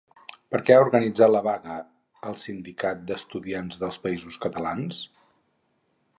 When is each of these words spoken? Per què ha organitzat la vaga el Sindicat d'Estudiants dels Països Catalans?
Per 0.53 0.59
què 0.69 0.77
ha 0.77 0.85
organitzat 0.85 1.31
la 1.35 1.41
vaga 1.47 1.75
el 2.31 2.39
Sindicat 2.45 3.05
d'Estudiants 3.13 3.79
dels 3.85 4.01
Països 4.09 4.41
Catalans? 4.49 5.05